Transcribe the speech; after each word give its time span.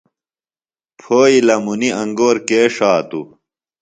پھوئی 0.99 1.37
لمُنی 1.47 1.89
انگور 2.01 2.37
کے 2.47 2.59
ݜاتوۡ؟ 2.75 3.27